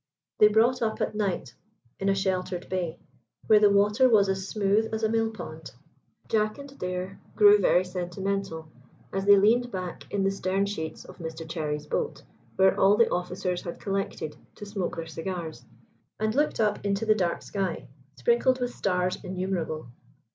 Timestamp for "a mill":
5.03-5.29